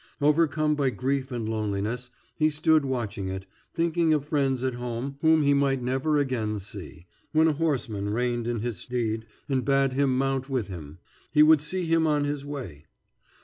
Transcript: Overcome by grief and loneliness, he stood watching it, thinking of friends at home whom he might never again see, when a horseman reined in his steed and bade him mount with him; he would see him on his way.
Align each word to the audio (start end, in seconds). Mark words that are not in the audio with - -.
Overcome 0.19 0.73
by 0.73 0.89
grief 0.89 1.31
and 1.31 1.47
loneliness, 1.47 2.09
he 2.35 2.49
stood 2.49 2.85
watching 2.85 3.29
it, 3.29 3.45
thinking 3.75 4.15
of 4.15 4.25
friends 4.25 4.63
at 4.63 4.73
home 4.73 5.19
whom 5.21 5.43
he 5.43 5.53
might 5.53 5.83
never 5.83 6.17
again 6.17 6.57
see, 6.57 7.05
when 7.33 7.47
a 7.47 7.53
horseman 7.53 8.09
reined 8.09 8.47
in 8.47 8.61
his 8.61 8.77
steed 8.79 9.27
and 9.47 9.63
bade 9.63 9.93
him 9.93 10.17
mount 10.17 10.49
with 10.49 10.69
him; 10.69 10.97
he 11.31 11.43
would 11.43 11.61
see 11.61 11.85
him 11.85 12.07
on 12.07 12.23
his 12.23 12.43
way. 12.43 12.85